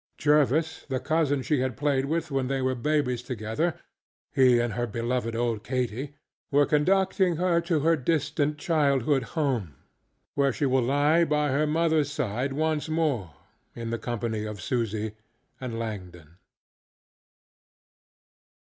Jervis, 0.17 0.87
the 0.89 0.99
cousin 0.99 1.43
she 1.43 1.59
had 1.59 1.77
played 1.77 2.05
with 2.05 2.31
when 2.31 2.47
they 2.47 2.59
were 2.59 2.73
babies 2.73 3.21
togetherŌĆöhe 3.21 3.75
and 4.35 4.73
her 4.73 4.87
beloved 4.87 5.35
old 5.35 5.63
KatyŌĆöwere 5.63 6.67
conducting 6.67 7.35
her 7.35 7.61
to 7.61 7.81
her 7.81 7.95
distant 7.95 8.57
childhood 8.57 9.21
home, 9.37 9.75
where 10.33 10.51
she 10.51 10.65
will 10.65 10.81
lie 10.81 11.23
by 11.23 11.49
her 11.49 11.67
motherŌĆÖs 11.67 12.09
side 12.09 12.53
once 12.53 12.89
more, 12.89 13.35
in 13.75 13.91
the 13.91 13.99
company 13.99 14.43
of 14.43 14.59
Susy 14.59 15.13
and 15.59 15.77
Langdon. 15.77 16.39